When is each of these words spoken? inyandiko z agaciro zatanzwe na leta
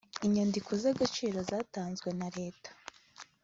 inyandiko 0.25 0.71
z 0.81 0.83
agaciro 0.91 1.37
zatanzwe 1.49 2.09
na 2.19 2.27
leta 2.37 2.69